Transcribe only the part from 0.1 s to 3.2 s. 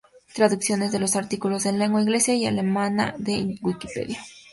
Traducciones de los artículos en lengua inglesa y alemana